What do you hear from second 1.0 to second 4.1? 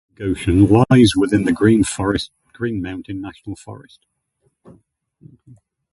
within the Green Mountain National Forest.